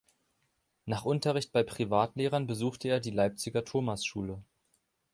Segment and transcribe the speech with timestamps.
[0.87, 4.41] Nach Unterricht bei Privatlehrern besuchte er die Leipziger Thomasschule.